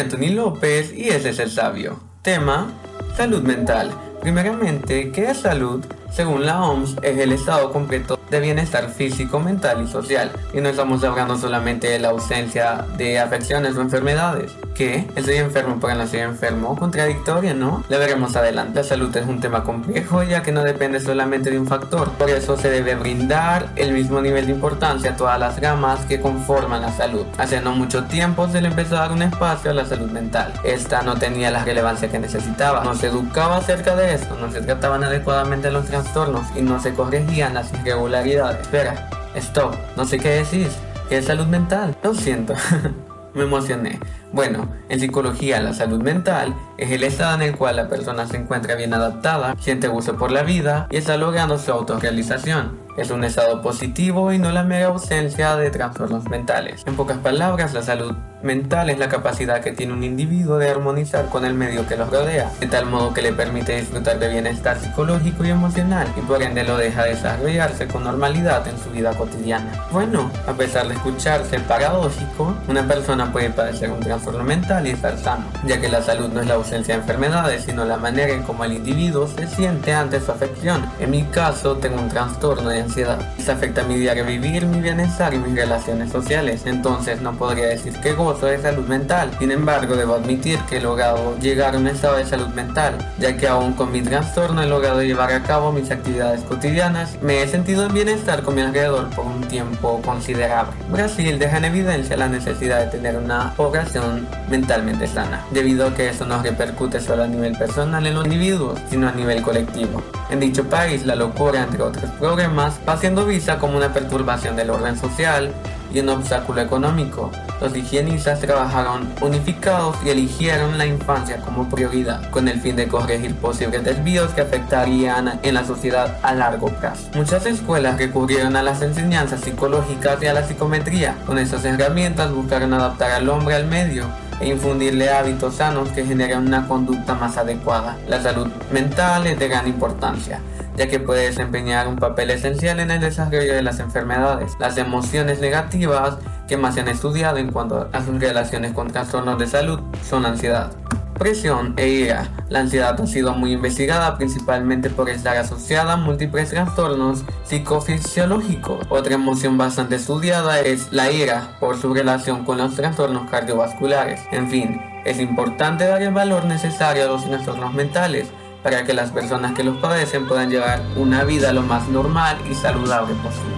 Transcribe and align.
Anthony 0.00 0.30
López 0.34 0.92
y 0.94 1.08
ese 1.08 1.30
es 1.30 1.38
el 1.38 1.50
sabio. 1.50 2.00
Tema, 2.22 2.72
salud 3.16 3.42
mental. 3.42 3.92
Primeramente, 4.20 5.12
¿qué 5.12 5.30
es 5.30 5.40
salud? 5.40 5.84
Según 6.10 6.44
la 6.44 6.62
OMS, 6.62 6.96
es 7.02 7.18
el 7.18 7.32
estado 7.32 7.70
completo 7.72 8.18
de 8.30 8.40
bienestar 8.40 8.88
físico, 8.88 9.40
mental 9.40 9.84
y 9.84 9.86
social. 9.90 10.30
Y 10.52 10.60
no 10.60 10.68
estamos 10.70 11.04
hablando 11.04 11.36
solamente 11.38 11.88
de 11.88 11.98
la 11.98 12.08
ausencia 12.08 12.86
de 12.96 13.18
afecciones 13.18 13.76
o 13.76 13.82
enfermedades. 13.82 14.52
¿Qué? 14.74 15.06
¿Estoy 15.14 15.36
enfermo 15.36 15.78
no 15.80 16.02
estoy 16.02 16.20
enfermo? 16.20 16.76
Contradictorio, 16.76 17.54
¿no? 17.54 17.84
Lo 17.88 17.98
veremos 17.98 18.34
adelante. 18.36 18.80
La 18.80 18.84
salud 18.84 19.14
es 19.14 19.26
un 19.26 19.40
tema 19.40 19.62
complejo 19.62 20.22
ya 20.22 20.42
que 20.42 20.52
no 20.52 20.62
depende 20.62 21.00
solamente 21.00 21.50
de 21.50 21.58
un 21.58 21.66
factor. 21.66 22.10
Por 22.12 22.30
eso 22.30 22.56
se 22.56 22.70
debe 22.70 22.94
brindar 22.94 23.68
el 23.76 23.92
mismo 23.92 24.20
nivel 24.20 24.46
de 24.46 24.52
importancia 24.52 25.10
a 25.10 25.16
todas 25.16 25.38
las 25.38 25.60
gamas 25.60 26.00
que 26.06 26.20
conforman 26.20 26.82
la 26.82 26.92
salud. 26.92 27.26
Hace 27.38 27.60
no 27.60 27.72
mucho 27.72 28.04
tiempo 28.04 28.48
se 28.48 28.60
le 28.60 28.68
empezó 28.68 28.96
a 28.96 29.00
dar 29.00 29.12
un 29.12 29.22
espacio 29.22 29.70
a 29.70 29.74
la 29.74 29.84
salud 29.84 30.10
mental. 30.10 30.52
Esta 30.64 31.02
no 31.02 31.16
tenía 31.16 31.50
la 31.50 31.64
relevancia 31.64 32.10
que 32.10 32.18
necesitaba. 32.18 32.84
No 32.84 32.94
se 32.94 33.08
educaba 33.08 33.58
acerca 33.58 33.94
de 33.96 34.14
esto, 34.14 34.36
no 34.36 34.50
se 34.50 34.62
trataban 34.62 35.04
adecuadamente 35.04 35.70
los 35.70 35.86
trastornos 35.86 36.46
y 36.56 36.62
no 36.62 36.80
se 36.80 36.94
corregían 36.94 37.54
las 37.54 37.72
irregularidades. 37.74 38.62
Espera, 38.62 39.08
stop, 39.34 39.74
no 39.96 40.04
sé 40.06 40.18
qué 40.18 40.30
decís. 40.30 40.70
¿Qué 41.08 41.18
es 41.18 41.26
salud 41.26 41.46
mental? 41.46 41.96
Lo 42.02 42.14
siento. 42.14 42.54
Me 43.34 43.44
emocioné. 43.44 44.00
Bueno, 44.32 44.68
en 44.88 45.00
psicología 45.00 45.60
la 45.60 45.72
salud 45.72 46.02
mental 46.02 46.54
es 46.78 46.90
el 46.90 47.04
estado 47.04 47.36
en 47.36 47.42
el 47.42 47.56
cual 47.56 47.76
la 47.76 47.88
persona 47.88 48.26
se 48.26 48.36
encuentra 48.36 48.74
bien 48.74 48.94
adaptada, 48.94 49.56
siente 49.58 49.88
gusto 49.88 50.16
por 50.16 50.30
la 50.32 50.42
vida 50.42 50.86
y 50.90 50.96
está 50.96 51.16
logrando 51.16 51.58
su 51.58 51.70
autorrealización. 51.72 52.78
Es 52.96 53.10
un 53.10 53.24
estado 53.24 53.62
positivo 53.62 54.32
y 54.32 54.38
no 54.38 54.50
la 54.50 54.64
mera 54.64 54.88
ausencia 54.88 55.56
de 55.56 55.70
trastornos 55.70 56.28
mentales. 56.28 56.82
En 56.86 56.96
pocas 56.96 57.18
palabras, 57.18 57.72
la 57.72 57.82
salud 57.82 58.14
mental 58.42 58.90
es 58.90 58.98
la 58.98 59.08
capacidad 59.08 59.60
que 59.60 59.72
tiene 59.72 59.92
un 59.92 60.02
individuo 60.02 60.58
de 60.58 60.70
armonizar 60.70 61.26
con 61.26 61.44
el 61.44 61.54
medio 61.54 61.86
que 61.86 61.96
los 61.96 62.10
rodea, 62.10 62.50
de 62.58 62.66
tal 62.66 62.86
modo 62.86 63.12
que 63.12 63.22
le 63.22 63.32
permite 63.32 63.76
disfrutar 63.76 64.18
de 64.18 64.28
bienestar 64.28 64.78
psicológico 64.78 65.44
y 65.44 65.50
emocional 65.50 66.08
y 66.16 66.20
por 66.22 66.42
ende 66.42 66.64
lo 66.64 66.76
deja 66.76 67.04
desarrollarse 67.04 67.86
con 67.86 68.04
normalidad 68.04 68.66
en 68.66 68.78
su 68.78 68.90
vida 68.90 69.12
cotidiana. 69.12 69.86
Bueno, 69.92 70.30
a 70.46 70.52
pesar 70.52 70.88
de 70.88 70.94
escucharse 70.94 71.60
paradójico, 71.60 72.56
una 72.68 72.86
persona 72.86 73.30
puede 73.30 73.50
padecer 73.50 73.90
un 73.90 74.00
trastorno 74.00 74.42
mental 74.42 74.86
y 74.86 74.90
estar 74.90 75.18
sano, 75.18 75.44
ya 75.66 75.80
que 75.80 75.88
la 75.88 76.02
salud 76.02 76.28
no 76.28 76.40
es 76.40 76.46
la 76.46 76.54
ausencia 76.54 76.94
de 76.94 77.00
enfermedades, 77.00 77.64
sino 77.64 77.84
la 77.84 77.98
manera 77.98 78.32
en 78.32 78.42
cómo 78.42 78.64
el 78.64 78.72
individuo 78.72 79.26
se 79.26 79.46
siente 79.46 79.92
ante 79.92 80.20
su 80.20 80.32
afección. 80.32 80.88
En 80.98 81.10
mi 81.10 81.24
caso, 81.24 81.76
tengo 81.76 82.00
un 82.00 82.08
trastorno 82.08 82.70
de 82.70 82.80
ansiedad. 82.80 83.20
Esto 83.38 83.52
afecta 83.52 83.82
mi 83.82 83.96
diario 83.96 84.24
vivir, 84.24 84.66
mi 84.66 84.80
bienestar 84.80 85.34
y 85.34 85.38
mis 85.38 85.54
relaciones 85.54 86.10
sociales, 86.10 86.62
entonces 86.64 87.20
no 87.20 87.32
podría 87.32 87.68
decir 87.68 87.92
que 88.00 88.12
gozo 88.12 88.29
de 88.38 88.58
salud 88.58 88.86
mental. 88.86 89.30
Sin 89.38 89.50
embargo, 89.50 89.96
debo 89.96 90.14
admitir 90.14 90.58
que 90.68 90.76
he 90.76 90.80
logrado 90.80 91.36
llegar 91.38 91.74
a 91.74 91.78
un 91.78 91.88
estado 91.88 92.16
de 92.16 92.26
salud 92.26 92.48
mental, 92.48 92.94
ya 93.18 93.36
que 93.36 93.48
aún 93.48 93.72
con 93.72 93.90
mi 93.90 94.02
trastorno 94.02 94.62
he 94.62 94.66
logrado 94.66 95.02
llevar 95.02 95.32
a 95.32 95.42
cabo 95.42 95.72
mis 95.72 95.90
actividades 95.90 96.42
cotidianas. 96.42 97.18
Me 97.22 97.42
he 97.42 97.48
sentido 97.48 97.84
en 97.86 97.92
bienestar 97.92 98.42
con 98.42 98.54
mi 98.54 98.62
alrededor 98.62 99.10
por 99.10 99.26
un 99.26 99.40
tiempo 99.42 100.00
considerable. 100.02 100.72
Brasil 100.90 101.38
deja 101.38 101.58
en 101.58 101.64
evidencia 101.64 102.16
la 102.16 102.28
necesidad 102.28 102.80
de 102.80 102.86
tener 102.86 103.16
una 103.16 103.52
población 103.56 104.28
mentalmente 104.48 105.06
sana, 105.06 105.44
debido 105.50 105.88
a 105.88 105.94
que 105.94 106.08
eso 106.08 106.24
no 106.24 106.42
repercute 106.42 107.00
solo 107.00 107.24
a 107.24 107.26
nivel 107.26 107.56
personal 107.58 108.06
en 108.06 108.14
los 108.14 108.24
individuos, 108.24 108.78
sino 108.88 109.08
a 109.08 109.12
nivel 109.12 109.42
colectivo. 109.42 110.02
En 110.30 110.38
dicho 110.38 110.64
país, 110.64 111.04
la 111.04 111.16
locura, 111.16 111.62
entre 111.62 111.82
otros 111.82 112.10
problemas, 112.12 112.78
va 112.88 112.96
siendo 112.96 113.26
vista 113.26 113.58
como 113.58 113.76
una 113.76 113.92
perturbación 113.92 114.54
del 114.54 114.70
orden 114.70 114.96
social 114.96 115.52
y 115.92 116.00
un 116.00 116.08
obstáculo 116.08 116.60
económico. 116.60 117.30
Los 117.60 117.76
higienistas 117.76 118.40
trabajaron 118.40 119.12
unificados 119.20 119.96
y 120.04 120.10
eligieron 120.10 120.78
la 120.78 120.86
infancia 120.86 121.38
como 121.38 121.68
prioridad, 121.68 122.30
con 122.30 122.48
el 122.48 122.60
fin 122.60 122.76
de 122.76 122.88
corregir 122.88 123.34
posibles 123.36 123.84
desvíos 123.84 124.32
que 124.32 124.40
afectarían 124.40 125.38
en 125.42 125.54
la 125.54 125.64
sociedad 125.64 126.18
a 126.22 126.34
largo 126.34 126.68
plazo. 126.68 127.10
Muchas 127.14 127.44
escuelas 127.46 127.98
recurrieron 127.98 128.56
a 128.56 128.62
las 128.62 128.82
enseñanzas 128.82 129.40
psicológicas 129.40 130.22
y 130.22 130.26
a 130.26 130.32
la 130.32 130.44
psicometría. 130.44 131.16
Con 131.26 131.38
estas 131.38 131.64
herramientas 131.64 132.32
buscaron 132.32 132.72
adaptar 132.72 133.10
al 133.12 133.28
hombre 133.28 133.54
al 133.54 133.66
medio 133.66 134.06
e 134.40 134.48
infundirle 134.48 135.10
hábitos 135.10 135.56
sanos 135.56 135.90
que 135.90 136.04
generen 136.04 136.46
una 136.46 136.66
conducta 136.66 137.14
más 137.14 137.36
adecuada. 137.36 137.96
La 138.08 138.20
salud 138.20 138.48
mental 138.72 139.26
es 139.26 139.38
de 139.38 139.48
gran 139.48 139.68
importancia 139.68 140.40
ya 140.80 140.88
que 140.88 140.98
puede 140.98 141.26
desempeñar 141.26 141.88
un 141.88 141.96
papel 141.96 142.30
esencial 142.30 142.80
en 142.80 142.90
el 142.90 143.00
desarrollo 143.00 143.54
de 143.54 143.62
las 143.62 143.80
enfermedades. 143.80 144.52
Las 144.58 144.78
emociones 144.78 145.38
negativas 145.38 146.16
que 146.48 146.56
más 146.56 146.74
se 146.74 146.80
han 146.80 146.88
estudiado 146.88 147.36
en 147.36 147.52
cuanto 147.52 147.90
a 147.92 148.02
sus 148.02 148.18
relaciones 148.18 148.72
con 148.72 148.88
trastornos 148.88 149.38
de 149.38 149.46
salud 149.46 149.80
son 150.08 150.24
ansiedad, 150.24 150.72
presión 151.20 151.74
e 151.76 151.86
ira. 151.86 152.28
La 152.48 152.60
ansiedad 152.60 152.98
ha 152.98 153.06
sido 153.06 153.34
muy 153.34 153.52
investigada 153.52 154.16
principalmente 154.16 154.88
por 154.88 155.10
estar 155.10 155.36
asociada 155.36 155.92
a 155.92 155.96
múltiples 155.96 156.48
trastornos 156.48 157.24
psicofisiológicos. 157.44 158.86
Otra 158.88 159.14
emoción 159.14 159.58
bastante 159.58 159.96
estudiada 159.96 160.60
es 160.60 160.90
la 160.92 161.12
ira 161.12 161.58
por 161.60 161.78
su 161.78 161.92
relación 161.92 162.46
con 162.46 162.56
los 162.56 162.74
trastornos 162.74 163.30
cardiovasculares. 163.30 164.22
En 164.32 164.48
fin, 164.48 164.80
es 165.04 165.20
importante 165.20 165.86
dar 165.86 166.00
el 166.00 166.14
valor 166.14 166.46
necesario 166.46 167.04
a 167.04 167.08
los 167.08 167.26
trastornos 167.26 167.74
mentales 167.74 168.28
para 168.62 168.84
que 168.84 168.94
las 168.94 169.10
personas 169.10 169.52
que 169.52 169.62
los 169.62 169.76
padecen 169.76 170.26
puedan 170.26 170.48
llevar 170.48 170.80
una 170.96 171.24
vida 171.24 171.52
lo 171.52 171.60
más 171.60 171.86
normal 171.88 172.38
y 172.50 172.54
saludable 172.54 173.14
posible. 173.16 173.56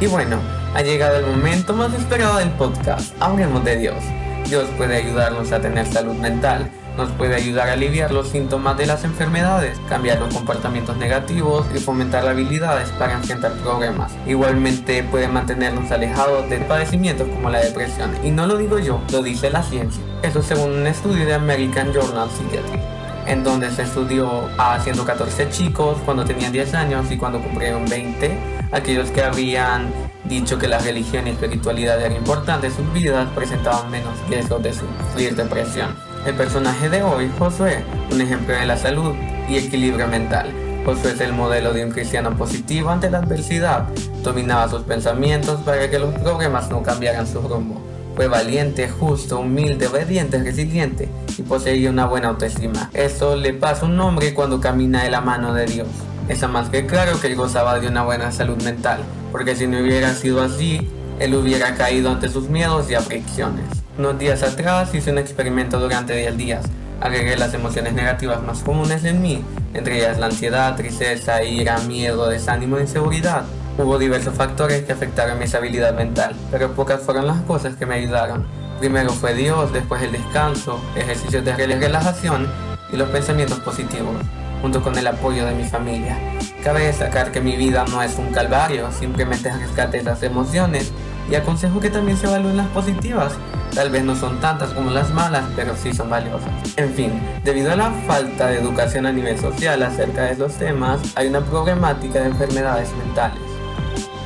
Y 0.00 0.06
bueno, 0.06 0.38
ha 0.74 0.82
llegado 0.82 1.16
el 1.16 1.26
momento 1.26 1.74
más 1.74 1.92
esperado 1.92 2.38
del 2.38 2.50
podcast, 2.50 3.20
Hablemos 3.20 3.64
de 3.64 3.78
Dios. 3.78 4.04
Dios 4.48 4.68
puede 4.76 4.96
ayudarnos 4.96 5.50
a 5.50 5.60
tener 5.60 5.86
salud 5.86 6.14
mental, 6.14 6.70
nos 6.96 7.10
puede 7.12 7.34
ayudar 7.34 7.68
a 7.68 7.72
aliviar 7.72 8.12
los 8.12 8.28
síntomas 8.28 8.76
de 8.76 8.86
las 8.86 9.04
enfermedades, 9.04 9.80
cambiar 9.88 10.20
los 10.20 10.32
comportamientos 10.32 10.96
negativos 10.96 11.66
y 11.74 11.78
fomentar 11.78 12.26
habilidades 12.26 12.88
para 12.90 13.14
enfrentar 13.14 13.52
problemas. 13.54 14.12
Igualmente 14.26 15.02
puede 15.04 15.28
mantenernos 15.28 15.90
alejados 15.90 16.48
de 16.48 16.58
padecimientos 16.58 17.28
como 17.28 17.50
la 17.50 17.60
depresión. 17.60 18.10
Y 18.22 18.30
no 18.30 18.46
lo 18.46 18.56
digo 18.56 18.78
yo, 18.78 19.00
lo 19.10 19.22
dice 19.22 19.50
la 19.50 19.62
ciencia. 19.62 20.02
Eso 20.22 20.42
según 20.42 20.70
un 20.70 20.86
estudio 20.86 21.26
de 21.26 21.34
American 21.34 21.92
Journal 21.92 22.28
Psychiatry 22.30 22.80
en 23.26 23.42
donde 23.42 23.70
se 23.70 23.82
estudió 23.82 24.48
a 24.58 24.78
114 24.78 25.48
chicos 25.50 25.96
cuando 26.04 26.24
tenían 26.24 26.52
10 26.52 26.74
años 26.74 27.10
y 27.10 27.16
cuando 27.16 27.40
cumplieron 27.40 27.86
20, 27.88 28.38
aquellos 28.72 29.10
que 29.10 29.22
habían 29.22 29.90
dicho 30.24 30.58
que 30.58 30.68
la 30.68 30.78
religión 30.78 31.26
y 31.26 31.30
espiritualidad 31.30 32.00
eran 32.00 32.16
importantes 32.16 32.76
en 32.78 32.84
sus 32.84 32.92
vidas 32.92 33.28
presentaban 33.34 33.90
menos 33.90 34.12
riesgos 34.28 34.62
de 34.62 34.72
sufrir 34.72 35.34
depresión. 35.36 36.13
El 36.26 36.36
personaje 36.36 36.88
de 36.88 37.02
hoy, 37.02 37.30
Josué, 37.38 37.84
un 38.10 38.18
ejemplo 38.18 38.54
de 38.54 38.64
la 38.64 38.78
salud 38.78 39.12
y 39.46 39.58
equilibrio 39.58 40.08
mental. 40.08 40.50
Josué 40.86 41.12
es 41.12 41.20
el 41.20 41.34
modelo 41.34 41.74
de 41.74 41.84
un 41.84 41.90
cristiano 41.90 42.34
positivo 42.34 42.88
ante 42.88 43.10
la 43.10 43.18
adversidad. 43.18 43.88
Dominaba 44.22 44.70
sus 44.70 44.84
pensamientos 44.84 45.60
para 45.60 45.90
que 45.90 45.98
los 45.98 46.14
problemas 46.14 46.70
no 46.70 46.82
cambiaran 46.82 47.26
su 47.26 47.42
rumbo. 47.42 47.78
Fue 48.16 48.26
valiente, 48.26 48.88
justo, 48.88 49.40
humilde, 49.40 49.86
obediente, 49.86 50.42
resiliente 50.42 51.10
y 51.36 51.42
poseía 51.42 51.90
una 51.90 52.06
buena 52.06 52.28
autoestima. 52.28 52.88
Eso 52.94 53.36
le 53.36 53.52
pasa 53.52 53.84
un 53.84 54.00
hombre 54.00 54.32
cuando 54.32 54.62
camina 54.62 55.04
de 55.04 55.10
la 55.10 55.20
mano 55.20 55.52
de 55.52 55.66
Dios. 55.66 55.88
Está 56.30 56.48
más 56.48 56.70
que 56.70 56.86
claro 56.86 57.20
que 57.20 57.26
él 57.26 57.36
gozaba 57.36 57.78
de 57.80 57.88
una 57.88 58.02
buena 58.02 58.32
salud 58.32 58.56
mental, 58.62 59.00
porque 59.30 59.54
si 59.54 59.66
no 59.66 59.78
hubiera 59.78 60.14
sido 60.14 60.42
así, 60.42 60.88
él 61.18 61.34
hubiera 61.34 61.74
caído 61.74 62.10
ante 62.10 62.30
sus 62.30 62.48
miedos 62.48 62.90
y 62.90 62.94
aflicciones. 62.94 63.83
Unos 63.96 64.18
días 64.18 64.42
atrás 64.42 64.92
hice 64.92 65.12
un 65.12 65.18
experimento 65.18 65.78
durante 65.78 66.16
10 66.16 66.36
días. 66.36 66.64
Agregué 67.00 67.36
las 67.36 67.54
emociones 67.54 67.92
negativas 67.92 68.42
más 68.42 68.58
comunes 68.64 69.04
en 69.04 69.22
mí, 69.22 69.44
entre 69.72 69.98
ellas 69.98 70.18
la 70.18 70.26
ansiedad, 70.26 70.74
tristeza, 70.74 71.44
ira, 71.44 71.78
miedo, 71.78 72.28
desánimo 72.28 72.78
e 72.78 72.82
inseguridad. 72.82 73.44
Hubo 73.78 73.96
diversos 73.96 74.34
factores 74.34 74.82
que 74.82 74.92
afectaron 74.92 75.38
mi 75.38 75.44
estabilidad 75.44 75.94
mental, 75.94 76.34
pero 76.50 76.72
pocas 76.72 77.02
fueron 77.02 77.28
las 77.28 77.40
cosas 77.42 77.76
que 77.76 77.86
me 77.86 77.94
ayudaron. 77.94 78.44
Primero 78.80 79.10
fue 79.10 79.32
Dios, 79.34 79.72
después 79.72 80.02
el 80.02 80.10
descanso, 80.10 80.80
ejercicios 80.96 81.44
de 81.44 81.54
relajación 81.54 82.48
y 82.92 82.96
los 82.96 83.08
pensamientos 83.10 83.60
positivos, 83.60 84.16
junto 84.60 84.82
con 84.82 84.98
el 84.98 85.06
apoyo 85.06 85.46
de 85.46 85.54
mi 85.54 85.64
familia. 85.68 86.18
Cabe 86.64 86.86
destacar 86.86 87.30
que 87.30 87.40
mi 87.40 87.56
vida 87.56 87.84
no 87.88 88.02
es 88.02 88.18
un 88.18 88.32
calvario, 88.32 88.90
simplemente 88.90 89.52
rescate 89.52 89.98
esas 89.98 90.20
emociones 90.24 90.92
y 91.30 91.34
aconsejo 91.34 91.80
que 91.80 91.90
también 91.90 92.16
se 92.16 92.26
evalúen 92.26 92.56
las 92.56 92.68
positivas. 92.68 93.32
Tal 93.74 93.90
vez 93.90 94.04
no 94.04 94.14
son 94.14 94.40
tantas 94.40 94.70
como 94.70 94.90
las 94.90 95.12
malas, 95.12 95.44
pero 95.56 95.74
sí 95.76 95.92
son 95.92 96.08
valiosas. 96.08 96.50
En 96.76 96.92
fin, 96.92 97.20
debido 97.42 97.72
a 97.72 97.76
la 97.76 97.90
falta 98.06 98.48
de 98.48 98.58
educación 98.58 99.06
a 99.06 99.12
nivel 99.12 99.38
social 99.38 99.82
acerca 99.82 100.22
de 100.22 100.32
esos 100.32 100.54
temas, 100.54 101.00
hay 101.16 101.28
una 101.28 101.40
problemática 101.40 102.20
de 102.20 102.26
enfermedades 102.26 102.88
mentales. 102.96 103.40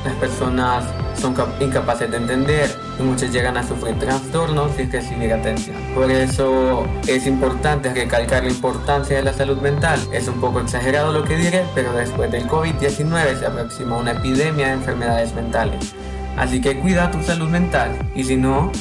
Las 0.05 0.13
personas 0.15 0.85
son 1.19 1.35
incapaces 1.59 2.09
de 2.09 2.17
entender 2.17 2.69
y 2.97 3.03
muchos 3.03 3.31
llegan 3.31 3.57
a 3.57 3.67
sufrir 3.67 3.97
trastornos 3.99 4.71
sin 4.77 4.91
recibir 4.91 5.33
atención. 5.33 5.75
Por 5.93 6.09
eso 6.09 6.87
es 7.07 7.27
importante 7.27 7.93
recalcar 7.93 8.43
la 8.43 8.49
importancia 8.49 9.17
de 9.17 9.23
la 9.23 9.33
salud 9.33 9.57
mental. 9.57 9.99
Es 10.13 10.27
un 10.27 10.39
poco 10.39 10.61
exagerado 10.61 11.11
lo 11.11 11.23
que 11.23 11.35
diré, 11.35 11.65
pero 11.75 11.91
después 11.91 12.31
del 12.31 12.47
COVID-19 12.47 13.39
se 13.39 13.45
aproxima 13.45 13.97
una 13.97 14.11
epidemia 14.11 14.67
de 14.67 14.73
enfermedades 14.73 15.33
mentales. 15.33 15.93
Así 16.37 16.61
que 16.61 16.79
cuida 16.79 17.11
tu 17.11 17.21
salud 17.21 17.49
mental 17.49 17.91
y 18.15 18.23
si 18.23 18.37
no, 18.37 18.71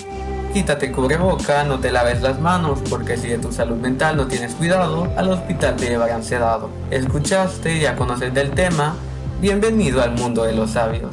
quítate 0.53 0.93
cubreboca, 0.93 1.65
no 1.65 1.79
te 1.79 1.93
laves 1.93 2.23
las 2.23 2.41
manos, 2.41 2.81
porque 2.89 3.17
si 3.17 3.29
de 3.29 3.39
tu 3.39 3.53
salud 3.53 3.77
mental 3.77 4.17
no 4.17 4.27
tienes 4.27 4.55
cuidado, 4.55 5.13
al 5.17 5.31
hospital 5.31 5.77
te 5.77 5.89
llevarán 5.89 6.23
sedado. 6.23 6.71
Escuchaste, 6.91 7.79
ya 7.79 7.97
conoces 7.97 8.33
del 8.35 8.51
tema, 8.51 8.95
bienvenido 9.41 10.03
al 10.03 10.13
mundo 10.13 10.45
de 10.45 10.53
los 10.53 10.71
sabios. 10.71 11.13